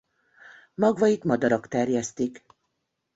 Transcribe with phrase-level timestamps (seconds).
[0.75, 2.45] Magvait madarak terjesztik.